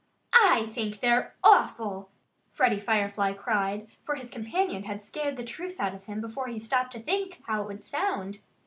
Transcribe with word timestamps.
"I 0.33 0.65
think 0.73 0.99
they're 0.99 1.35
awful!" 1.43 2.09
Freddie 2.49 2.79
Firefly 2.79 3.33
cried; 3.33 3.87
for 4.03 4.15
his 4.15 4.31
companion 4.31 4.85
had 4.85 5.03
scared 5.03 5.37
the 5.37 5.43
truth 5.43 5.79
out 5.79 5.93
of 5.93 6.05
him 6.05 6.21
before 6.21 6.47
he 6.47 6.57
stopped 6.57 6.93
to 6.93 6.99
think 6.99 7.43
how 7.45 7.61
it 7.61 7.67
would 7.67 7.85
sound. 7.85 8.39